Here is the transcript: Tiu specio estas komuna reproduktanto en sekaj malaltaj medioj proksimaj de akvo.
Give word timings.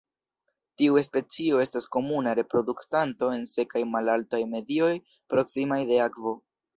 Tiu 0.81 0.95
specio 1.07 1.59
estas 1.63 1.87
komuna 1.95 2.33
reproduktanto 2.39 3.29
en 3.33 3.43
sekaj 3.51 3.83
malaltaj 3.97 4.39
medioj 4.55 4.89
proksimaj 5.35 5.79
de 5.91 6.01
akvo. 6.07 6.35